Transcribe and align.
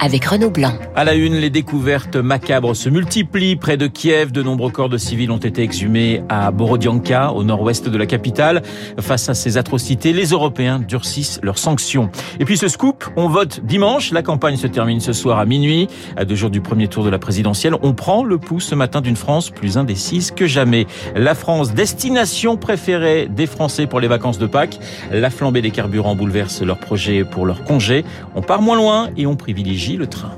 avec 0.00 0.24
Renaud 0.24 0.50
Blanc. 0.50 0.74
À 0.94 1.04
la 1.04 1.14
une, 1.14 1.34
les 1.34 1.50
découvertes 1.50 2.16
macabres 2.16 2.74
se 2.74 2.88
multiplient. 2.88 3.56
Près 3.56 3.76
de 3.76 3.86
Kiev, 3.86 4.32
de 4.32 4.42
nombreux 4.42 4.70
corps 4.70 4.88
de 4.88 4.98
civils 4.98 5.30
ont 5.30 5.36
été 5.38 5.62
exhumés 5.62 6.22
à 6.28 6.50
Borodianka, 6.50 7.32
au 7.32 7.44
nord-ouest 7.44 7.88
de 7.88 7.98
la 7.98 8.06
capitale. 8.06 8.62
Face 9.00 9.28
à 9.28 9.34
ces 9.34 9.56
atrocités, 9.56 10.12
les 10.12 10.26
Européens 10.26 10.78
durcissent 10.78 11.40
leurs 11.42 11.58
sanctions. 11.58 12.10
Et 12.40 12.44
puis 12.44 12.56
ce 12.56 12.68
scoop, 12.68 13.04
on 13.16 13.28
vote 13.28 13.60
dimanche. 13.64 14.12
La 14.12 14.22
campagne 14.22 14.56
se 14.56 14.66
termine 14.66 15.00
ce 15.00 15.12
soir 15.12 15.38
à 15.38 15.46
minuit. 15.46 15.88
À 16.16 16.24
deux 16.24 16.34
jours 16.34 16.50
du 16.50 16.60
premier 16.60 16.88
tour 16.88 17.04
de 17.04 17.10
la 17.10 17.18
présidentielle, 17.18 17.74
on 17.82 17.92
prend 17.94 18.24
le 18.24 18.38
pouls 18.38 18.60
ce 18.60 18.74
matin 18.74 19.00
d'une 19.00 19.16
France 19.16 19.50
plus 19.50 19.78
indécise 19.78 20.30
que 20.30 20.46
jamais. 20.46 20.86
La 21.14 21.34
France, 21.34 21.74
destination 21.74 22.56
préférée 22.56 23.28
des 23.30 23.46
Français 23.46 23.86
pour 23.86 24.00
les 24.00 24.08
vacances 24.08 24.38
de 24.38 24.46
Pâques. 24.46 24.78
La 25.10 25.30
flambée 25.30 25.62
des 25.62 25.70
carburants 25.70 26.16
bouleverse 26.16 26.62
leurs 26.62 26.78
projets 26.78 27.24
pour 27.24 27.46
leur 27.46 27.64
congé. 27.64 28.04
On 28.34 28.42
part 28.42 28.62
moins 28.62 28.76
loin 28.76 29.08
et 29.16 29.26
on 29.26 29.36
privilégie 29.36 29.85
le 29.94 30.08
train. 30.08 30.32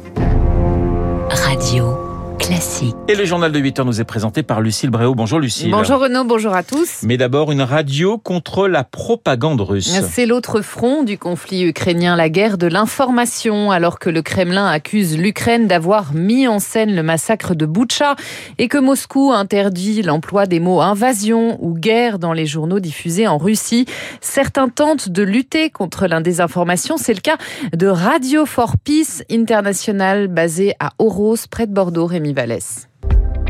Radio 1.31 2.08
classique. 2.49 2.97
Et 3.09 3.15
le 3.15 3.27
journal 3.27 3.53
de 3.53 3.59
8 3.59 3.81
heures 3.81 3.85
nous 3.85 4.01
est 4.01 4.05
présenté 4.05 4.43
par 4.43 4.63
Lucille 4.63 4.89
Bréau. 4.89 5.15
Bonjour 5.15 5.39
Lucille. 5.39 5.71
Bonjour 5.71 6.01
Renaud, 6.01 6.25
bonjour 6.25 6.55
à 6.55 6.63
tous. 6.63 7.03
Mais 7.03 7.19
d'abord 7.19 7.53
une 7.53 7.61
radio 7.61 8.17
contre 8.17 8.69
la 8.69 8.85
propagande 8.85 9.61
russe. 9.61 10.01
C'est 10.11 10.25
l'autre 10.25 10.63
front 10.63 11.03
du 11.03 11.19
conflit 11.19 11.65
ukrainien, 11.65 12.17
la 12.17 12.31
guerre 12.31 12.57
de 12.57 12.67
l'information, 12.67 13.71
alors 13.71 13.99
que 13.99 14.09
le 14.09 14.23
Kremlin 14.23 14.67
accuse 14.67 15.19
l'Ukraine 15.19 15.67
d'avoir 15.67 16.15
mis 16.15 16.49
en 16.49 16.59
scène 16.59 16.95
le 16.95 17.03
massacre 17.03 17.55
de 17.55 17.67
Boutcha 17.67 18.17
et 18.57 18.69
que 18.69 18.79
Moscou 18.79 19.31
interdit 19.33 20.01
l'emploi 20.01 20.47
des 20.47 20.61
mots 20.61 20.81
invasion 20.81 21.59
ou 21.61 21.75
guerre 21.75 22.19
dans 22.19 22.33
les 22.33 22.47
journaux 22.47 22.81
diffusés 22.81 23.29
en 23.29 23.37
Russie. 23.37 23.85
Certains 24.23 24.71
tentent 24.71 25.11
de 25.11 25.23
lutter 25.23 25.69
contre 25.69 26.07
la 26.07 26.21
désinformation. 26.23 26.97
C'est 26.97 27.15
le 27.15 27.21
cas 27.21 27.37
de 27.75 27.87
Radio 27.87 28.47
for 28.47 28.77
Peace 28.83 29.23
International 29.31 30.29
basé 30.29 30.75
à 30.81 30.93
Oros, 30.99 31.37
près 31.51 31.67
de 31.67 31.73
Bordeaux. 31.73 32.07
Rémi 32.07 32.33
Vallès. 32.39 32.89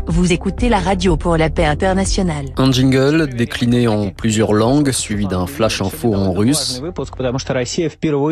Vous 0.09 0.33
écoutez 0.33 0.69
la 0.69 0.79
radio 0.79 1.17
pour 1.17 1.37
la 1.37 1.51
paix 1.51 1.65
internationale. 1.65 2.45
Un 2.57 2.71
jingle 2.71 3.27
décliné 3.27 3.87
en 3.87 4.09
plusieurs 4.09 4.53
langues, 4.53 4.89
suivi 4.89 5.27
d'un 5.27 5.45
flash 5.45 5.83
info 5.83 6.15
en 6.15 6.33
russe. 6.33 6.81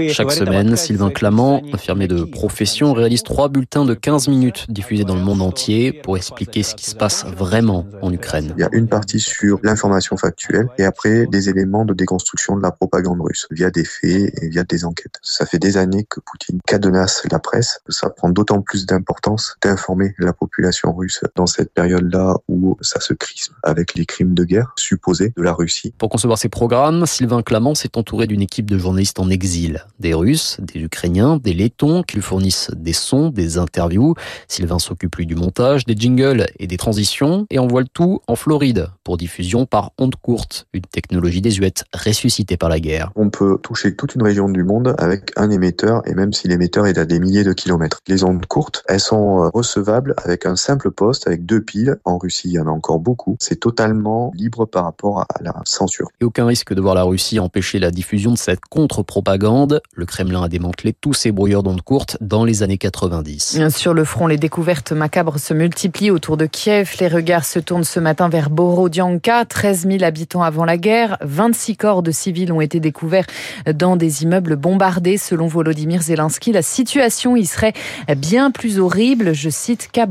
Chaque 0.10 0.32
semaine, 0.32 0.76
Sylvain 0.76 1.12
Clamant, 1.12 1.62
infirmier 1.72 2.08
de 2.08 2.24
profession, 2.24 2.94
réalise 2.94 3.22
trois 3.22 3.48
bulletins 3.48 3.86
de 3.86 3.94
15 3.94 4.28
minutes 4.28 4.66
diffusés 4.70 5.04
dans 5.04 5.14
le 5.14 5.22
monde 5.22 5.44
entier 5.44 5.94
pour 5.94 6.18
expliquer 6.18 6.64
ce 6.64 6.74
qui 6.74 6.90
se 6.90 6.96
passe 6.96 7.26
vraiment 7.26 7.86
en 8.02 8.12
Ukraine. 8.12 8.56
Il 8.58 8.62
y 8.62 8.64
a 8.64 8.70
une 8.72 8.88
partie 8.88 9.20
sur 9.20 9.60
l'information 9.62 10.18
factuelle 10.18 10.70
et 10.80 10.84
après 10.84 11.28
des 11.28 11.48
éléments 11.50 11.86
de 11.86 11.94
déconstruction 11.94 12.58
de 12.58 12.64
la 12.64 12.72
propagande 12.72 13.22
russe 13.22 13.48
via 13.52 13.70
des 13.70 13.86
faits 13.86 14.34
et 14.42 14.50
via 14.50 14.64
des 14.64 14.84
enquêtes. 14.84 15.20
Ça 15.22 15.46
fait 15.46 15.60
des 15.60 15.78
années 15.78 16.08
que 16.10 16.22
Poutine 16.22 16.60
cadenasse 16.66 17.22
la 17.30 17.38
presse. 17.38 17.82
Ça 17.88 18.10
prend 18.10 18.30
d'autant 18.30 18.62
plus 18.62 18.88
d'importance 18.88 19.58
d'informer 19.62 20.16
la 20.18 20.34
population 20.34 20.92
russe 20.92 21.22
dans 21.36 21.46
cette 21.46 21.67
période-là 21.74 22.36
où 22.48 22.78
ça 22.82 23.00
se 23.00 23.14
crispe 23.14 23.54
avec 23.64 23.96
les 23.96 24.06
crimes 24.06 24.34
de 24.34 24.44
guerre 24.44 24.74
supposés 24.76 25.34
de 25.36 25.42
la 25.42 25.54
Russie. 25.54 25.94
Pour 25.98 26.10
concevoir 26.10 26.38
ces 26.38 26.50
programmes, 26.50 27.06
Sylvain 27.06 27.42
Clamant 27.42 27.76
s'est 27.76 27.98
entouré 27.98 28.28
d'une 28.28 28.42
équipe 28.42 28.70
de 28.70 28.78
journalistes 28.78 29.20
en 29.20 29.30
exil. 29.30 29.86
Des 30.00 30.14
Russes, 30.14 30.58
des 30.62 30.80
Ukrainiens, 30.80 31.38
des 31.38 31.54
Lettons 31.54 32.04
qui 32.04 32.16
lui 32.16 32.24
fournissent 32.24 32.72
des 32.76 32.94
sons, 32.94 33.30
des 33.30 33.58
interviews. 33.58 34.16
Sylvain 34.48 34.80
s'occupe 34.80 35.16
lui 35.16 35.26
du 35.26 35.36
montage, 35.36 35.86
des 35.86 35.96
jingles 35.96 36.46
et 36.60 36.68
des 36.68 36.78
transitions 36.78 37.46
et 37.50 37.60
envoie 37.60 37.82
le 37.82 37.88
tout 37.88 38.22
en 38.28 38.36
Floride 38.36 38.90
pour 39.04 39.18
diffusion 39.18 39.66
par 39.66 39.92
onde 39.98 40.16
courte, 40.16 40.68
une 40.74 40.82
technologie 40.82 41.42
désuète 41.42 41.86
ressuscitée 41.94 42.58
par 42.58 42.70
la 42.70 42.80
guerre. 42.80 43.12
On 43.16 43.30
peut 43.30 43.58
toucher 43.62 43.96
toute 43.96 44.16
une 44.16 44.24
région 44.24 44.50
du 44.50 44.64
monde 44.64 44.96
avec 44.98 45.32
un 45.38 45.50
émetteur 45.50 46.02
et 46.06 46.14
même 46.14 46.34
si 46.34 46.48
l'émetteur 46.48 46.88
est 46.88 46.98
à 46.98 47.06
des 47.06 47.20
milliers 47.20 47.44
de 47.44 47.54
kilomètres. 47.54 48.02
Les 48.08 48.24
ondes 48.24 48.46
courtes, 48.46 48.84
elles 48.88 49.00
sont 49.00 49.50
recevables 49.52 50.14
avec 50.18 50.46
un 50.46 50.56
simple 50.56 50.92
poste 50.92 51.28
avec 51.28 51.46
deux 51.46 51.57
piles. 51.62 51.98
En 52.06 52.18
Russie, 52.18 52.50
il 52.50 52.54
y 52.54 52.60
en 52.60 52.68
a 52.68 52.72
encore 52.72 53.00
beaucoup. 53.00 53.38
C'est 53.40 53.60
totalement 53.60 54.32
libre 54.36 54.66
par 54.66 54.84
rapport 54.84 55.22
à 55.22 55.28
la 55.42 55.54
censure. 55.66 56.10
Et 56.22 56.26
aucun 56.26 56.46
risque 56.46 56.74
de 56.74 56.82
voir 56.82 56.96
la 56.96 57.04
Russie 57.04 57.40
empêcher 57.40 57.80
la 57.80 57.92
diffusion 57.92 58.32
de 58.32 58.38
cette 58.38 58.62
contre-propagande. 58.70 59.82
Le 59.94 60.06
Kremlin 60.06 60.44
a 60.44 60.50
démantelé 60.50 60.94
tous 60.94 61.14
ses 61.14 61.32
brouilleurs 61.32 61.64
d'ondes 61.64 61.82
courtes 61.82 62.18
dans 62.22 62.46
les 62.46 62.64
années 62.64 62.78
90. 62.78 63.70
Sur 63.70 63.94
le 63.94 64.04
front, 64.04 64.28
les 64.28 64.38
découvertes 64.38 64.92
macabres 64.92 65.40
se 65.40 65.54
multiplient 65.54 66.12
autour 66.12 66.38
de 66.38 66.46
Kiev. 66.46 66.96
Les 67.00 67.08
regards 67.08 67.46
se 67.46 67.60
tournent 67.60 67.84
ce 67.84 68.00
matin 68.00 68.30
vers 68.30 68.50
Borodianka, 68.50 69.46
13 69.46 69.88
000 69.88 70.04
habitants 70.04 70.44
avant 70.44 70.66
la 70.66 70.78
guerre. 70.78 71.18
26 71.22 71.78
corps 71.78 72.04
de 72.04 72.12
civils 72.12 72.52
ont 72.52 72.62
été 72.62 72.80
découverts 72.80 73.28
dans 73.74 73.96
des 73.96 74.24
immeubles 74.24 74.56
bombardés. 74.56 75.18
Selon 75.18 75.48
Volodymyr 75.48 76.02
Zelensky, 76.02 76.52
la 76.52 76.62
situation 76.62 77.36
y 77.36 77.46
serait 77.46 77.74
bien 78.18 78.52
plus 78.52 78.80
horrible, 78.80 79.34
je 79.34 79.50
cite, 79.50 79.90
qu'à 79.92 80.06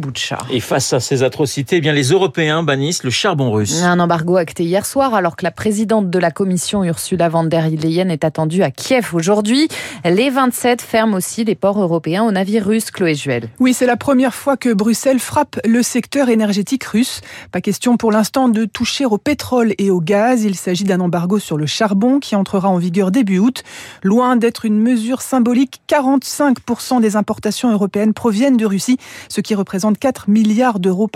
Et 0.50 0.60
face 0.60 0.92
à 0.92 1.00
ces 1.00 1.22
atrocités, 1.36 1.76
eh 1.76 1.80
bien 1.82 1.92
les 1.92 2.12
Européens 2.12 2.62
bannissent 2.62 3.04
le 3.04 3.10
charbon 3.10 3.50
russe. 3.50 3.82
Un 3.82 4.00
embargo 4.00 4.38
acté 4.38 4.64
hier 4.64 4.86
soir 4.86 5.12
alors 5.12 5.36
que 5.36 5.44
la 5.44 5.50
présidente 5.50 6.08
de 6.08 6.18
la 6.18 6.30
Commission 6.30 6.82
Ursula 6.82 7.28
von 7.28 7.44
der 7.44 7.68
Leyen 7.68 8.08
est 8.08 8.24
attendue 8.24 8.62
à 8.62 8.70
Kiev 8.70 9.10
aujourd'hui. 9.12 9.68
Les 10.02 10.30
27 10.30 10.80
ferment 10.80 11.14
aussi 11.14 11.44
les 11.44 11.54
ports 11.54 11.78
européens 11.78 12.24
aux 12.24 12.30
navires 12.30 12.64
russes, 12.64 12.90
Chloé 12.90 13.14
Juel. 13.14 13.50
Oui, 13.60 13.74
c'est 13.74 13.84
la 13.84 13.98
première 13.98 14.32
fois 14.32 14.56
que 14.56 14.72
Bruxelles 14.72 15.18
frappe 15.18 15.60
le 15.66 15.82
secteur 15.82 16.30
énergétique 16.30 16.84
russe. 16.84 17.20
Pas 17.52 17.60
question 17.60 17.98
pour 17.98 18.12
l'instant 18.12 18.48
de 18.48 18.64
toucher 18.64 19.04
au 19.04 19.18
pétrole 19.18 19.74
et 19.76 19.90
au 19.90 20.00
gaz. 20.00 20.42
Il 20.42 20.54
s'agit 20.54 20.84
d'un 20.84 21.00
embargo 21.00 21.38
sur 21.38 21.58
le 21.58 21.66
charbon 21.66 22.18
qui 22.18 22.34
entrera 22.34 22.70
en 22.70 22.78
vigueur 22.78 23.10
début 23.10 23.40
août. 23.40 23.62
Loin 24.02 24.36
d'être 24.36 24.64
une 24.64 24.78
mesure 24.78 25.20
symbolique, 25.20 25.82
45% 25.90 27.02
des 27.02 27.14
importations 27.14 27.70
européennes 27.70 28.14
proviennent 28.14 28.56
de 28.56 28.64
Russie, 28.64 28.96
ce 29.28 29.42
qui 29.42 29.54
représente 29.54 29.98
4 29.98 30.30
milliards 30.30 30.78
d'euros 30.78 31.08
par 31.08 31.15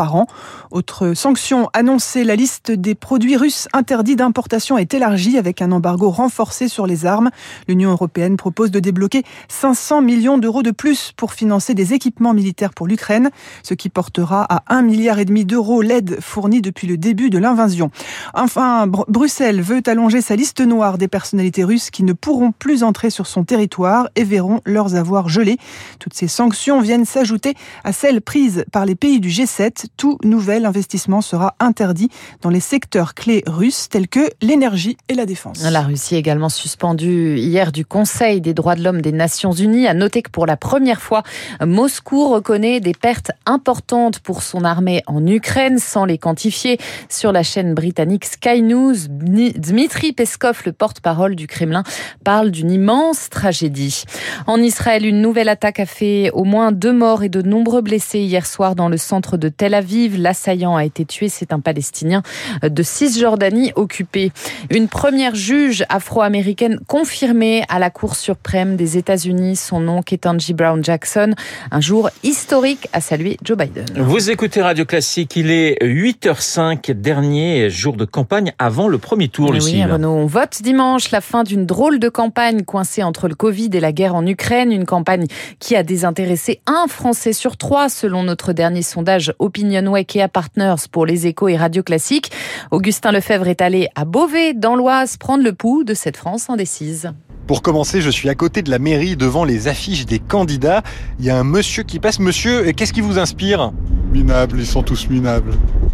Autre 0.70 1.14
sanction 1.14 1.68
annoncée, 1.72 2.24
la 2.24 2.36
liste 2.36 2.70
des 2.70 2.94
produits 2.94 3.36
russes 3.36 3.68
interdits 3.72 4.16
d'importation 4.16 4.78
est 4.78 4.94
élargie 4.94 5.36
avec 5.36 5.62
un 5.62 5.72
embargo 5.72 6.10
renforcé 6.10 6.68
sur 6.68 6.86
les 6.86 7.06
armes. 7.06 7.30
L'Union 7.68 7.90
européenne 7.90 8.36
propose 8.36 8.70
de 8.70 8.80
débloquer 8.80 9.24
500 9.48 10.02
millions 10.02 10.38
d'euros 10.38 10.62
de 10.62 10.70
plus 10.70 11.12
pour 11.16 11.32
financer 11.32 11.74
des 11.74 11.92
équipements 11.92 12.34
militaires 12.34 12.72
pour 12.72 12.86
l'Ukraine, 12.86 13.30
ce 13.62 13.74
qui 13.74 13.88
portera 13.88 14.46
à 14.48 14.62
1 14.74 14.82
milliard 14.82 15.10
d'euros 15.44 15.82
l'aide 15.82 16.20
fournie 16.20 16.62
depuis 16.62 16.86
le 16.86 16.96
début 16.96 17.30
de 17.30 17.38
l'invasion. 17.38 17.90
Enfin, 18.34 18.86
Bruxelles 18.86 19.60
veut 19.60 19.82
allonger 19.86 20.20
sa 20.20 20.36
liste 20.36 20.60
noire 20.60 20.98
des 20.98 21.08
personnalités 21.08 21.64
russes 21.64 21.90
qui 21.90 22.04
ne 22.04 22.12
pourront 22.12 22.52
plus 22.52 22.82
entrer 22.82 23.10
sur 23.10 23.26
son 23.26 23.44
territoire 23.44 24.08
et 24.16 24.24
verront 24.24 24.60
leurs 24.64 24.94
avoirs 24.94 25.28
gelés. 25.28 25.58
Toutes 25.98 26.14
ces 26.14 26.28
sanctions 26.28 26.80
viennent 26.80 27.04
s'ajouter 27.04 27.54
à 27.84 27.92
celles 27.92 28.20
prises 28.20 28.64
par 28.72 28.86
les 28.86 28.94
pays 28.94 29.20
du 29.20 29.28
G7 29.28 29.86
tout 29.96 30.18
nouvel 30.24 30.64
investissement 30.64 31.20
sera 31.20 31.54
interdit 31.60 32.08
dans 32.40 32.50
les 32.50 32.60
secteurs 32.60 33.14
clés 33.14 33.42
russes 33.46 33.88
tels 33.88 34.08
que 34.08 34.30
l'énergie 34.40 34.96
et 35.08 35.14
la 35.14 35.26
défense. 35.26 35.62
La 35.62 35.82
Russie 35.82 36.14
est 36.14 36.18
également 36.18 36.48
suspendue 36.48 37.36
hier 37.36 37.72
du 37.72 37.84
Conseil 37.84 38.40
des 38.40 38.54
droits 38.54 38.76
de 38.76 38.82
l'homme 38.82 39.02
des 39.02 39.12
Nations 39.12 39.52
Unies. 39.52 39.86
À 39.86 39.94
noter 39.94 40.22
que 40.22 40.30
pour 40.30 40.46
la 40.46 40.56
première 40.56 41.00
fois, 41.00 41.22
Moscou 41.60 42.28
reconnaît 42.28 42.80
des 42.80 42.94
pertes 42.94 43.32
importantes 43.44 44.20
pour 44.20 44.42
son 44.42 44.64
armée 44.64 45.02
en 45.06 45.26
Ukraine 45.26 45.78
sans 45.78 46.04
les 46.04 46.18
quantifier. 46.18 46.78
Sur 47.08 47.32
la 47.32 47.42
chaîne 47.42 47.74
britannique 47.74 48.24
Sky 48.24 48.62
News, 48.62 48.94
Dmitri 49.08 50.12
Peskov, 50.12 50.62
le 50.64 50.72
porte-parole 50.72 51.36
du 51.36 51.46
Kremlin, 51.46 51.82
parle 52.24 52.50
d'une 52.50 52.70
immense 52.70 53.28
tragédie. 53.28 54.04
En 54.46 54.58
Israël, 54.58 55.04
une 55.04 55.20
nouvelle 55.20 55.48
attaque 55.48 55.80
a 55.80 55.86
fait 55.86 56.30
au 56.32 56.44
moins 56.44 56.72
deux 56.72 56.92
morts 56.92 57.22
et 57.22 57.28
de 57.28 57.42
nombreux 57.42 57.82
blessés 57.82 58.20
hier 58.20 58.46
soir 58.46 58.74
dans 58.74 58.88
le 58.88 58.96
centre 58.96 59.36
de 59.36 59.48
Tel 59.48 59.74
Aviv 59.74 59.79
L'assaillant 60.18 60.76
a 60.76 60.84
été 60.84 61.04
tué. 61.04 61.28
C'est 61.28 61.52
un 61.52 61.60
Palestinien 61.60 62.22
de 62.62 62.82
Cisjordanie 62.82 63.72
occupé. 63.76 64.32
Une 64.70 64.88
première 64.88 65.34
juge 65.34 65.84
afro-américaine 65.88 66.78
confirmée 66.86 67.64
à 67.68 67.78
la 67.78 67.90
Cour 67.90 68.14
suprême 68.14 68.76
des 68.76 68.96
États-Unis. 68.96 69.56
Son 69.56 69.80
nom, 69.80 70.02
Ketanji 70.02 70.54
Brown 70.54 70.84
Jackson. 70.84 71.34
Un 71.70 71.80
jour 71.80 72.10
historique 72.22 72.88
à 72.92 73.00
saluer 73.00 73.36
Joe 73.42 73.56
Biden. 73.56 73.86
Vous 73.96 74.30
écoutez 74.30 74.60
Radio 74.60 74.84
Classique. 74.84 75.36
Il 75.36 75.50
est 75.50 75.82
8h05, 75.82 76.92
dernier 76.92 77.70
jour 77.70 77.96
de 77.96 78.04
campagne 78.04 78.52
avant 78.58 78.88
le 78.88 78.98
premier 78.98 79.28
tour, 79.28 79.52
Lucie. 79.52 79.76
Oui, 79.76 79.84
Renaud, 79.84 80.10
on 80.10 80.26
vote 80.26 80.60
dimanche 80.62 81.10
la 81.10 81.20
fin 81.20 81.42
d'une 81.42 81.66
drôle 81.66 81.98
de 81.98 82.08
campagne 82.08 82.62
coincée 82.62 83.02
entre 83.02 83.28
le 83.28 83.34
Covid 83.34 83.70
et 83.72 83.80
la 83.80 83.92
guerre 83.92 84.14
en 84.14 84.26
Ukraine. 84.26 84.72
Une 84.72 84.86
campagne 84.86 85.26
qui 85.58 85.76
a 85.76 85.82
désintéressé 85.82 86.60
un 86.66 86.86
Français 86.88 87.32
sur 87.32 87.56
trois, 87.56 87.88
selon 87.88 88.22
notre 88.22 88.52
dernier 88.52 88.82
sondage 88.82 89.32
Opinion 89.38 89.69
Opinion 89.70 90.28
Partners 90.32 90.88
pour 90.90 91.06
les 91.06 91.28
échos 91.28 91.48
et 91.48 91.56
radio 91.56 91.82
classiques. 91.82 92.32
Augustin 92.72 93.12
Lefebvre 93.12 93.46
est 93.46 93.60
allé 93.60 93.88
à 93.94 94.04
Beauvais, 94.04 94.52
dans 94.52 94.74
l'Oise, 94.74 95.16
prendre 95.16 95.44
le 95.44 95.52
pouls 95.52 95.84
de 95.84 95.94
cette 95.94 96.16
France 96.16 96.50
indécise. 96.50 97.12
Pour 97.46 97.62
commencer, 97.62 98.00
je 98.00 98.10
suis 98.10 98.28
à 98.28 98.34
côté 98.34 98.62
de 98.62 98.70
la 98.70 98.80
mairie 98.80 99.16
devant 99.16 99.44
les 99.44 99.68
affiches 99.68 100.06
des 100.06 100.18
candidats. 100.18 100.82
Il 101.18 101.24
y 101.24 101.30
a 101.30 101.38
un 101.38 101.44
monsieur 101.44 101.84
qui 101.84 102.00
passe. 102.00 102.18
Monsieur, 102.18 102.72
qu'est-ce 102.72 102.92
qui 102.92 103.00
vous 103.00 103.18
inspire? 103.18 103.72
Minables, 104.10 104.58
ils 104.58 104.66
sont 104.66 104.82
tous 104.82 105.08
minables. 105.08 105.52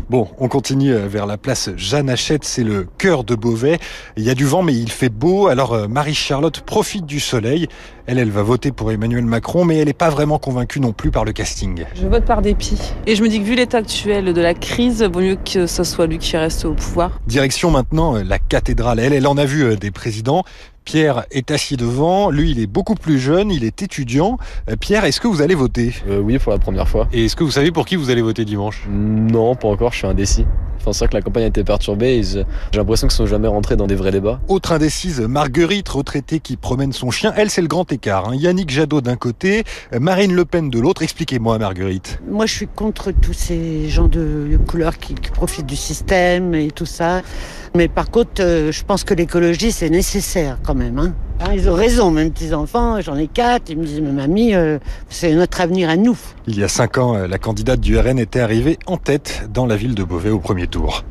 Bon, 0.08 0.28
on 0.38 0.48
continue 0.48 0.94
euh, 0.94 1.06
vers 1.06 1.26
la 1.26 1.36
place 1.36 1.68
Jeanne 1.76 2.08
Hachette, 2.08 2.44
c'est 2.44 2.64
le 2.64 2.86
cœur 2.96 3.24
de 3.24 3.34
Beauvais. 3.34 3.78
Il 4.16 4.22
y 4.22 4.30
a 4.30 4.34
du 4.34 4.44
vent, 4.46 4.62
mais 4.62 4.72
il 4.74 4.90
fait 4.90 5.08
beau, 5.10 5.48
alors 5.48 5.74
euh, 5.74 5.88
Marie-Charlotte 5.88 6.60
profite 6.60 7.04
du 7.04 7.20
soleil. 7.20 7.66
Elle, 8.06 8.18
elle 8.18 8.30
va 8.30 8.42
voter 8.42 8.72
pour 8.72 8.90
Emmanuel 8.92 9.24
Macron, 9.24 9.64
mais 9.64 9.78
elle 9.78 9.86
n'est 9.86 9.92
pas 9.92 10.10
vraiment 10.10 10.38
convaincue 10.38 10.80
non 10.80 10.92
plus 10.92 11.10
par 11.10 11.24
le 11.24 11.32
casting. 11.32 11.84
Je 11.94 12.06
vote 12.06 12.24
par 12.24 12.40
dépit. 12.40 12.80
Et 13.06 13.16
je 13.16 13.22
me 13.22 13.28
dis 13.28 13.40
que 13.40 13.44
vu 13.44 13.54
l'état 13.56 13.78
actuel 13.78 14.32
de 14.32 14.40
la 14.40 14.54
crise, 14.54 15.02
vaut 15.02 15.20
mieux 15.20 15.36
que 15.36 15.66
ce 15.66 15.84
soit 15.84 16.06
lui 16.06 16.18
qui 16.18 16.36
reste 16.36 16.64
au 16.64 16.72
pouvoir. 16.72 17.20
Direction 17.26 17.70
maintenant 17.70 18.16
euh, 18.16 18.22
la 18.22 18.38
cathédrale. 18.38 19.00
Elle, 19.00 19.12
elle 19.12 19.26
en 19.26 19.36
a 19.36 19.44
vu 19.44 19.76
des 19.76 19.90
présidents. 19.90 20.44
Pierre 20.84 21.24
est 21.32 21.50
assis 21.50 21.76
devant. 21.76 22.30
Lui, 22.30 22.52
il 22.52 22.60
est 22.60 22.68
beaucoup 22.68 22.94
plus 22.94 23.18
jeune, 23.18 23.50
il 23.50 23.64
est 23.64 23.82
étudiant. 23.82 24.38
Pierre, 24.78 25.04
est-ce 25.04 25.20
que 25.20 25.26
vous 25.26 25.42
allez 25.42 25.56
voter? 25.56 25.92
Euh, 26.08 26.20
Oui, 26.20 26.38
pour 26.38 26.52
la 26.52 26.60
première 26.60 26.88
fois. 26.88 27.08
Et 27.12 27.24
est-ce 27.24 27.34
que 27.34 27.42
vous 27.42 27.50
savez 27.50 27.72
pour 27.72 27.86
qui 27.86 27.96
vous 27.96 28.05
allez 28.10 28.22
voter 28.22 28.44
dimanche 28.44 28.86
Non, 28.90 29.54
pas 29.54 29.68
encore, 29.68 29.92
je 29.92 29.98
suis 29.98 30.06
indécis. 30.06 30.44
Enfin, 30.78 30.92
c'est 30.92 31.00
vrai 31.00 31.08
que 31.08 31.14
la 31.14 31.22
campagne 31.22 31.44
a 31.44 31.46
été 31.48 31.64
perturbée. 31.64 32.22
J'ai 32.22 32.44
l'impression 32.74 33.08
qu'ils 33.08 33.16
sont 33.16 33.26
jamais 33.26 33.48
rentrés 33.48 33.76
dans 33.76 33.88
des 33.88 33.96
vrais 33.96 34.12
débats. 34.12 34.40
Autre 34.46 34.72
indécise, 34.72 35.20
Marguerite, 35.20 35.88
retraitée 35.88 36.38
qui 36.38 36.56
promène 36.56 36.92
son 36.92 37.10
chien. 37.10 37.32
Elle, 37.36 37.50
c'est 37.50 37.62
le 37.62 37.66
grand 37.66 37.90
écart. 37.90 38.28
Hein. 38.28 38.36
Yannick 38.36 38.70
Jadot 38.70 39.00
d'un 39.00 39.16
côté, 39.16 39.64
Marine 39.98 40.32
Le 40.32 40.44
Pen 40.44 40.70
de 40.70 40.78
l'autre. 40.78 41.02
Expliquez-moi, 41.02 41.58
Marguerite. 41.58 42.20
Moi, 42.30 42.46
je 42.46 42.54
suis 42.54 42.68
contre 42.68 43.10
tous 43.10 43.32
ces 43.32 43.88
gens 43.88 44.06
de 44.06 44.58
couleur 44.68 44.98
qui, 44.98 45.14
qui 45.14 45.30
profitent 45.30 45.66
du 45.66 45.76
système 45.76 46.54
et 46.54 46.70
tout 46.70 46.86
ça. 46.86 47.22
Mais 47.74 47.88
par 47.88 48.10
contre, 48.10 48.40
euh, 48.40 48.72
je 48.72 48.84
pense 48.84 49.04
que 49.04 49.12
l'écologie, 49.12 49.72
c'est 49.72 49.90
nécessaire 49.90 50.58
quand 50.62 50.74
même. 50.74 50.98
Hein. 50.98 51.14
Ah, 51.38 51.54
ils 51.54 51.68
ont 51.68 51.74
raison, 51.74 52.10
mes 52.10 52.30
petits-enfants, 52.30 52.98
j'en 53.02 53.14
ai 53.14 53.26
quatre, 53.26 53.68
ils 53.68 53.76
me 53.76 53.84
disent, 53.84 54.00
mais 54.00 54.10
mamie, 54.10 54.54
euh, 54.54 54.78
c'est 55.10 55.34
notre 55.34 55.60
avenir 55.60 55.90
à 55.90 55.96
nous. 55.96 56.16
Il 56.46 56.58
y 56.58 56.64
a 56.64 56.68
cinq 56.68 56.96
ans, 56.96 57.14
euh, 57.14 57.26
la 57.26 57.36
candidate 57.36 57.78
du 57.78 57.98
RN 57.98 58.18
était 58.18 58.40
arrivée 58.40 58.78
en 58.86 58.96
tête 58.96 59.46
dans 59.52 59.66
la 59.66 59.76
ville 59.76 59.94
de 59.94 60.02
Beauvais 60.02 60.30
au 60.30 60.38
premier 60.38 60.66
tour. 60.66 61.04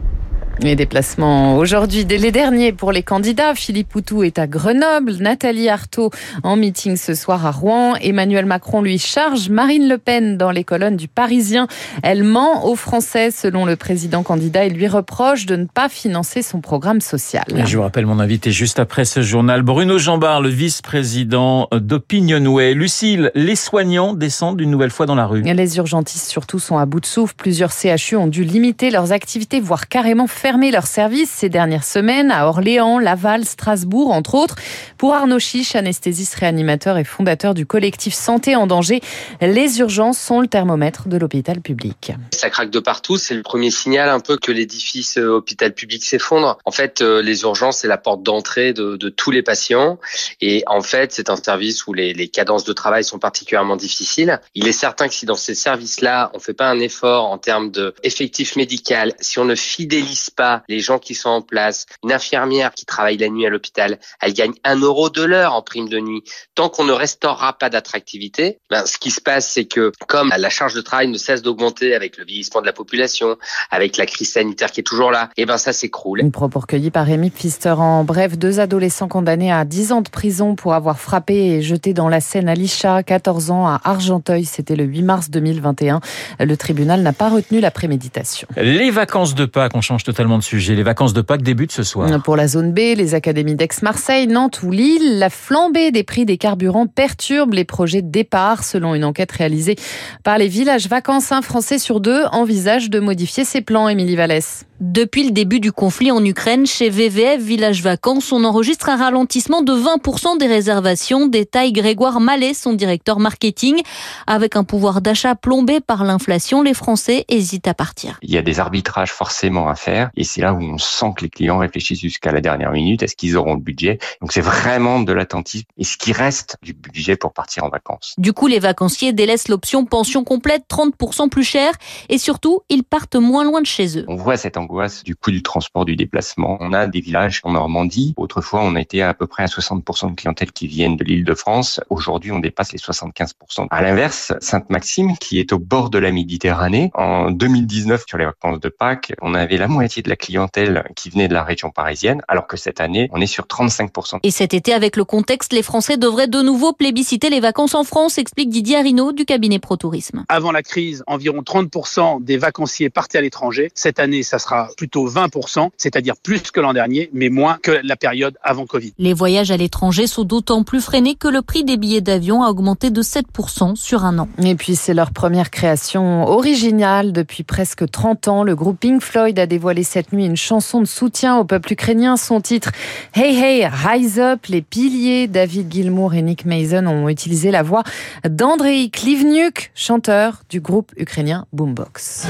Les 0.62 0.76
déplacements 0.78 1.58
aujourd'hui, 1.58 2.06
dès 2.06 2.18
les 2.18 2.32
derniers 2.32 2.72
pour 2.72 2.94
les 2.94 3.04
candidats. 3.04 3.54
Philippe 3.56 3.90
Poutou 3.90 4.24
est 4.24 4.40
à 4.40 4.48
Grenoble, 4.48 5.12
Nathalie 5.20 5.68
Arthaud 5.68 6.12
en 6.44 6.56
meeting 6.56 6.96
ce 6.96 7.14
soir 7.14 7.46
à 7.46 7.52
Rouen. 7.52 7.96
Emmanuel 8.02 8.46
Macron 8.46 8.82
lui 8.82 8.98
charge 8.98 9.50
Marine 9.50 9.90
Le 9.90 9.98
Pen 9.98 10.38
dans 10.38 10.52
les 10.52 10.64
colonnes 10.64 10.96
du 10.96 11.10
Parisien. 11.10 11.68
Elle 12.04 12.24
ment 12.24 12.66
aux 12.66 12.76
Français 12.76 13.32
selon 13.32 13.66
le 13.66 13.76
président 13.76 14.24
candidat 14.24 14.64
et 14.64 14.70
lui 14.70 14.88
reproche 14.88 15.46
de 15.46 15.58
ne 15.58 15.66
pas 15.66 15.90
financer 15.90 16.42
son 16.42 16.62
programme 16.62 17.02
social. 17.02 17.46
je 17.50 17.76
vous 17.76 17.84
rappelle 17.84 18.06
mon 18.06 18.20
invité 18.20 18.52
juste 18.52 18.80
après 18.80 19.04
ce 19.04 19.22
journal, 19.22 19.62
Bruno 19.62 19.98
Jambard, 19.98 20.42
le 20.42 20.50
vice-président 20.50 21.68
d'Opinionway. 21.74 22.74
Lucille, 22.74 23.30
les 23.36 23.56
soignants 23.58 24.14
descendent 24.14 24.62
une 24.62 24.72
nouvelle 24.72 24.92
fois 24.92 25.06
dans 25.06 25.16
la 25.16 25.26
rue. 25.26 25.42
Les 25.42 25.78
urgentistes 25.78 26.30
surtout 26.30 26.60
sont 26.60 26.78
à 26.78 26.86
bout 26.86 27.02
de 27.02 27.06
souffle. 27.06 27.34
Plusieurs 27.36 27.72
CHU 27.72 28.16
ont 28.16 28.28
dû 28.28 28.44
limiter 28.44 28.90
leurs 28.90 29.12
activités, 29.12 29.60
voire 29.60 29.90
carrément 29.90 30.28
fermé 30.46 30.70
leurs 30.70 30.86
services 30.86 31.32
ces 31.32 31.50
dernières 31.50 31.84
semaines 31.84 32.30
à 32.30 32.48
Orléans, 32.48 33.00
Laval, 33.00 33.46
Strasbourg, 33.46 34.12
entre 34.12 34.36
autres. 34.36 34.58
Pour 34.96 35.16
Arnaud 35.16 35.40
Chiche, 35.40 35.76
anesthésiste 35.76 36.36
réanimateur 36.36 37.00
et 37.00 37.04
fondateur 37.04 37.56
du 37.56 37.66
collectif 37.66 38.14
Santé 38.14 38.56
en 38.56 38.68
danger, 38.68 39.02
les 39.42 39.80
urgences 39.80 40.20
sont 40.20 40.42
le 40.42 40.48
thermomètre 40.48 41.08
de 41.08 41.18
l'hôpital 41.18 41.62
public. 41.62 42.12
Ça 42.32 42.52
craque 42.52 42.70
de 42.70 42.80
partout, 42.80 43.18
c'est 43.18 43.34
le 43.34 43.42
premier 43.42 43.72
signal 43.72 44.08
un 44.08 44.20
peu 44.20 44.38
que 44.38 44.52
l'édifice 44.52 45.18
euh, 45.18 45.30
hôpital 45.30 45.74
public 45.74 46.06
s'effondre. 46.06 46.60
En 46.64 46.70
fait, 46.70 47.02
euh, 47.02 47.24
les 47.24 47.42
urgences, 47.42 47.80
c'est 47.80 47.88
la 47.88 47.98
porte 47.98 48.22
d'entrée 48.22 48.72
de, 48.74 48.98
tous 49.10 49.32
les 49.32 49.42
patients. 49.42 49.98
Et 50.42 50.64
en 50.68 50.82
fait, 50.82 51.12
c'est 51.12 51.32
un 51.32 51.38
service 51.38 51.88
où 51.88 51.94
les, 51.94 52.28
cadences 52.28 52.66
de 52.66 52.74
travail 52.74 53.04
sont 53.04 53.18
particulièrement 53.18 53.78
difficiles. 53.78 54.40
Il 54.54 54.68
est 54.68 54.74
certain 54.74 55.08
que 55.08 55.16
si 55.16 55.26
dans 55.26 55.34
ces 55.34 55.56
services-là, 55.56 56.30
on 56.36 56.40
fait 56.40 56.54
pas 56.54 56.70
un 56.70 56.80
effort 56.80 57.32
en 57.32 57.40
termes 57.40 57.72
d'effectif 57.72 58.56
médical, 58.58 59.14
si 59.20 59.40
on 59.40 59.46
ne 59.46 59.56
fidélise 59.56 60.30
pas 60.36 60.64
les 60.68 60.80
gens 60.80 61.00
qui 61.00 61.16
sont 61.16 61.30
en 61.30 61.42
place. 61.42 61.86
Une 62.04 62.12
infirmière 62.12 62.74
qui 62.74 62.86
travaille 62.86 63.18
la 63.18 63.30
nuit 63.30 63.46
à 63.46 63.50
l'hôpital, 63.50 64.00
elle 64.22 64.34
gagne 64.34 64.54
un 64.64 64.80
euro 64.80 65.10
de 65.10 65.24
l'heure 65.24 65.54
en 65.54 65.62
prime 65.62 65.90
de 65.90 66.00
nuit. 66.00 66.24
Tant 66.56 66.70
qu'on 66.70 66.84
ne 66.84 66.94
restaurera 66.94 67.54
pas 67.54 67.70
d'attractivité, 67.70 68.60
ben, 68.70 68.86
ce 68.86 68.98
qui 68.98 69.12
se 69.12 69.22
passe, 69.22 69.50
c'est 69.50 69.66
que 69.66 69.92
comme 70.08 70.34
la 70.38 70.50
charge 70.50 70.74
de 70.74 70.82
travail 70.82 71.08
ne 71.08 71.18
cesse 71.18 71.42
d'augmenter 71.42 71.96
avec 71.96 72.18
le 72.18 72.26
vieillissement 72.26 72.62
de 72.62 72.66
la 72.66 72.74
population, 72.74 73.38
avec 73.72 73.98
la 73.98 74.06
crise 74.06 74.32
sanitaire 74.32 74.72
qui 74.72 74.82
est 74.82 74.84
toujours 74.84 75.12
là, 75.12 75.30
et 75.38 75.44
eh 75.44 75.46
ben 75.46 75.58
ça 75.58 75.74
s'écroule. 75.74 76.20
Une 76.20 76.32
propos 76.32 76.60
recueillie 76.60 76.92
par 76.92 77.06
Rémi 77.06 77.30
Pfister. 77.30 77.70
En 77.70 78.04
bref, 78.04 78.38
deux 78.38 78.60
adolescents 78.60 79.08
condamnés 79.08 79.52
à 79.52 79.66
10 79.66 79.92
ans 79.92 80.02
de 80.02 80.10
prison 80.10 80.56
pour 80.56 80.74
avoir 80.74 81.00
frappé 81.00 81.36
et 81.36 81.62
jeté 81.62 81.94
dans 81.94 82.10
la 82.10 82.22
Seine 82.22 82.50
Alisha, 82.50 83.04
14 83.04 83.52
ans 83.52 83.68
à 83.68 83.82
Argenteuil. 83.84 84.46
C'était 84.46 84.76
le 84.76 84.84
8 84.84 85.02
mars 85.02 85.30
2021. 85.30 86.02
Le 86.40 86.58
tribunal 86.58 87.02
n'a 87.02 87.14
pas 87.14 87.30
retenu 87.30 87.60
la 87.60 87.72
préméditation. 87.72 88.48
Les 88.58 88.92
vacances 88.92 89.36
de 89.36 89.46
Pâques, 89.46 89.76
on 89.76 89.82
change 89.82 90.04
totalement 90.04 90.25
de. 90.28 90.76
Les 90.76 90.84
vacances 90.84 91.14
de 91.14 91.22
Pâques 91.22 91.42
débutent 91.42 91.72
ce 91.72 91.84
soir. 91.84 92.10
Pour 92.24 92.36
la 92.36 92.48
zone 92.48 92.74
B, 92.74 92.80
les 92.96 93.14
académies 93.14 93.56
d'Aix-Marseille, 93.56 94.28
Nantes 94.28 94.62
ou 94.64 94.72
Lille, 94.72 95.20
la 95.20 95.30
flambée 95.30 95.92
des 95.92 96.04
prix 96.04 96.26
des 96.26 96.38
carburants 96.38 96.88
perturbe 96.88 97.54
les 97.54 97.66
projets 97.66 98.02
de 98.02 98.10
départ. 98.10 98.64
Selon 98.64 98.96
une 98.96 99.04
enquête 99.04 99.32
réalisée 99.32 99.76
par 100.24 100.38
les 100.38 100.48
villages 100.48 100.88
vacances, 100.88 101.32
un 101.32 101.42
Français 101.42 101.80
sur 101.80 102.00
deux 102.00 102.24
envisage 102.32 102.90
de 102.90 103.00
modifier 103.00 103.46
ses 103.46 103.62
plans, 103.62 103.88
Émilie 103.88 104.16
Vallès. 104.16 104.66
Depuis 104.82 105.24
le 105.24 105.32
début 105.32 105.62
du 105.62 105.72
conflit 105.72 106.12
en 106.12 106.24
Ukraine, 106.26 106.66
chez 106.66 106.90
VVF 106.90 107.42
Village 107.42 107.82
Vacances, 107.82 108.34
on 108.34 108.44
enregistre 108.44 108.90
un 108.90 108.98
ralentissement 108.98 109.62
de 109.62 109.72
20% 109.72 110.38
des 110.38 110.48
réservations, 110.48 111.28
détaille 111.28 111.72
Grégoire 111.72 112.20
Mallet, 112.20 112.54
son 112.54 112.74
directeur 112.74 113.20
marketing. 113.20 113.82
Avec 114.28 114.58
un 114.58 114.66
pouvoir 114.66 115.00
d'achat 115.00 115.34
plombé 115.36 115.80
par 115.80 116.04
l'inflation, 116.04 116.62
les 116.62 116.74
Français 116.74 117.24
hésitent 117.30 117.70
à 117.70 117.74
partir. 117.74 118.20
Il 118.22 118.32
y 118.32 118.38
a 118.38 118.42
des 118.42 118.60
arbitrages 118.60 119.14
forcément 119.14 119.70
à 119.70 119.76
faire 119.76 120.10
et 120.18 120.26
c'est 120.26 120.42
là 120.42 120.54
où 120.54 120.62
on 120.62 120.78
sent 120.78 121.14
que 121.16 121.24
les 121.24 121.30
clients 121.30 121.60
réfléchissent 121.60 122.02
jusqu'à 122.02 122.34
la 122.34 122.42
dernière 122.42 122.74
minute. 122.74 123.02
Est-ce 123.02 123.16
qu'ils 123.16 123.38
auront 123.38 123.54
le 123.54 123.62
budget? 123.62 123.98
Donc 124.20 124.34
c'est 124.34 124.42
vraiment 124.42 125.00
de 125.00 125.14
l'attentisme 125.14 125.68
et 125.78 125.86
ce 125.86 125.96
qui 125.96 126.12
reste 126.12 126.58
du 126.62 126.74
budget 126.74 127.16
pour 127.16 127.32
partir 127.32 127.64
en 127.64 127.70
vacances. 127.70 128.14
Du 128.18 128.34
coup, 128.34 128.48
les 128.48 128.60
vacanciers 128.60 129.14
délaissent 129.14 129.48
l'option 129.48 129.86
pension 129.86 130.26
complète 130.26 130.64
30% 130.70 131.30
plus 131.30 131.46
cher 131.46 131.72
et 132.10 132.18
surtout, 132.18 132.60
ils 132.68 132.84
partent 132.84 133.16
moins 133.16 133.46
loin 133.46 133.62
de 133.62 133.66
chez 133.66 133.98
eux. 133.98 134.04
On 134.10 134.18
voit 134.18 134.36
cette 134.36 134.58
angoisse 134.66 135.04
du 135.04 135.16
coût 135.16 135.32
du 135.32 135.44
transport, 135.44 135.86
du 135.86 135.96
déplacement. 135.96 136.58
On 136.60 136.74
a 136.74 136.88
des 136.88 137.00
villages 137.00 137.40
en 137.44 137.52
Normandie. 137.52 138.14
Autrefois, 138.18 138.62
on 138.64 138.76
était 138.76 139.02
à 139.02 139.14
peu 139.14 139.28
près 139.28 139.44
à 139.44 139.46
60% 139.46 140.12
de 140.12 140.16
clientèle 140.16 140.52
qui 140.52 140.68
viennent 140.68 140.98
de 140.98 141.04
l'île 141.04 141.24
de 141.24 141.34
France. 141.36 141.80
Aujourd'hui, 141.90 142.32
on 142.32 142.40
dépasse 142.40 142.72
les 142.72 142.80
75%. 142.80 143.68
À 143.70 143.82
l'inverse, 143.82 144.34
Sainte-Maxime, 144.40 145.18
qui 145.18 145.40
est 145.40 145.54
au 145.54 145.60
bord 145.60 145.90
de 145.90 146.00
la 146.00 146.12
Méditerranée, 146.12 146.90
en 146.96 147.32
2019, 147.32 148.04
sur 148.08 148.18
les 148.18 148.26
vacances 148.26 148.60
de 148.60 148.70
Pâques, 148.70 149.14
on 149.22 149.36
avait 149.36 149.58
la 149.58 149.68
moitié 149.68 150.02
de 150.02 150.10
la 150.10 150.16
clientèle 150.16 150.84
qui 150.96 151.10
venait 151.10 151.28
de 151.28 151.34
la 151.34 151.44
région 151.44 151.70
parisienne, 151.70 152.22
alors 152.28 152.48
que 152.48 152.58
cette 152.58 152.82
année, 152.82 153.10
on 153.12 153.22
est 153.22 153.28
sur 153.28 153.46
35%. 153.46 154.20
Et 154.24 154.32
cet 154.32 154.54
été, 154.54 154.74
avec 154.74 154.98
le 154.98 155.06
contexte, 155.06 155.54
les 155.54 155.62
Français 155.62 155.98
devraient 155.98 156.28
de 156.28 156.42
nouveau 156.42 156.74
plébisciter 156.74 157.30
les 157.30 157.40
vacances 157.40 157.76
en 157.76 157.84
France, 157.84 158.18
explique 158.18 158.50
Didier 158.50 158.78
Arino 158.78 159.12
du 159.12 159.26
cabinet 159.26 159.60
Pro 159.60 159.78
Tourisme. 159.78 160.26
Avant 160.30 160.52
la 160.52 160.64
crise, 160.64 161.04
environ 161.06 161.42
30% 161.42 162.24
des 162.24 162.38
vacanciers 162.38 162.90
partaient 162.90 163.20
à 163.20 163.22
l'étranger. 163.22 163.70
Cette 163.76 164.00
année, 164.00 164.24
ça 164.24 164.40
sera 164.40 164.55
plutôt 164.78 165.10
20%, 165.10 165.70
c'est-à-dire 165.78 166.16
plus 166.22 166.52
que 166.52 166.60
l'an 166.60 166.74
dernier, 166.74 167.10
mais 167.14 167.30
moins 167.30 167.58
que 167.62 167.80
la 167.84 167.96
période 167.96 168.38
avant 168.44 168.66
Covid. 168.66 168.94
Les 168.98 169.14
voyages 169.14 169.52
à 169.52 169.58
l'étranger 169.58 170.08
sont 170.08 170.24
d'autant 170.24 170.64
plus 170.64 170.82
freinés 170.82 171.16
que 171.16 171.28
le 171.28 171.42
prix 171.42 171.64
des 171.64 171.78
billets 171.78 172.02
d'avion 172.02 172.44
a 172.44 172.50
augmenté 172.50 172.90
de 172.90 173.02
7% 173.02 173.76
sur 173.76 174.06
un 174.06 174.20
an. 174.20 174.28
Et 174.44 174.56
puis 174.56 174.76
c'est 174.76 174.94
leur 174.94 175.12
première 175.12 175.50
création 175.50 176.28
originale 176.28 177.12
depuis 177.12 177.44
presque 177.44 177.90
30 177.90 178.28
ans. 178.28 178.44
Le 178.44 178.56
groupe 178.56 178.80
Pink 178.80 179.02
Floyd 179.02 179.38
a 179.40 179.46
dévoilé 179.46 179.84
cette 179.84 180.14
nuit 180.14 180.26
une 180.26 180.38
chanson 180.38 180.82
de 180.82 180.86
soutien 180.86 181.38
au 181.38 181.44
peuple 181.44 181.74
ukrainien. 181.74 182.18
Son 182.18 182.42
titre 182.42 182.72
Hey 183.14 183.36
Hey 183.36 183.68
Rise 183.68 184.20
Up. 184.20 184.46
Les 184.48 184.62
piliers 184.62 185.28
David 185.28 185.72
Gilmour 185.72 186.14
et 186.14 186.22
Nick 186.22 186.46
Mason 186.46 186.86
ont 186.88 187.10
utilisé 187.10 187.52
la 187.52 187.64
voix 187.64 187.84
d'Andrei 188.28 188.90
Klivniuk, 188.90 189.72
chanteur 189.76 190.42
du 190.50 190.60
groupe 190.60 190.92
ukrainien 190.98 191.46
Boombox. 191.54 192.28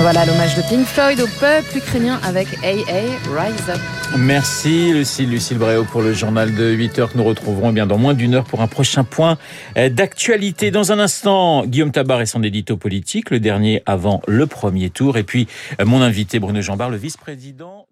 Voilà 0.00 0.24
l'hommage 0.24 0.56
de 0.56 0.62
Pink 0.62 0.86
Floyd 0.86 1.20
au 1.20 1.26
peuple 1.26 1.76
ukrainien 1.76 2.18
avec 2.24 2.48
AA 2.64 3.18
Rise 3.36 3.68
Up. 3.68 3.78
Merci 4.16 4.94
Lucille, 4.94 5.28
Lucille 5.28 5.58
Bréau 5.58 5.84
pour 5.84 6.00
le 6.00 6.14
journal 6.14 6.54
de 6.54 6.70
8 6.70 6.98
heures 6.98 7.12
que 7.12 7.18
nous 7.18 7.24
retrouverons 7.24 7.68
eh 7.68 7.72
bien 7.74 7.86
dans 7.86 7.98
moins 7.98 8.14
d'une 8.14 8.34
heure 8.34 8.44
pour 8.44 8.62
un 8.62 8.66
prochain 8.66 9.04
point 9.04 9.36
euh, 9.76 9.90
d'actualité. 9.90 10.70
Dans 10.70 10.90
un 10.90 10.98
instant, 10.98 11.66
Guillaume 11.66 11.92
Tabar 11.92 12.22
et 12.22 12.26
son 12.26 12.42
édito 12.42 12.78
politique, 12.78 13.28
le 13.28 13.40
dernier 13.40 13.82
avant 13.84 14.22
le 14.26 14.46
premier 14.46 14.88
tour. 14.88 15.18
Et 15.18 15.22
puis 15.22 15.48
euh, 15.80 15.84
mon 15.84 16.00
invité 16.00 16.38
Bruno 16.38 16.62
Jambard, 16.62 16.88
le 16.88 16.96
vice-président. 16.96 17.86